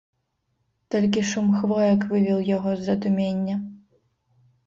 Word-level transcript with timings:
Толькі 0.93 1.21
шум 1.31 1.51
хвоек 1.57 2.07
вывеў 2.13 2.39
яго 2.55 2.71
з 2.79 2.85
задумення. 2.89 3.55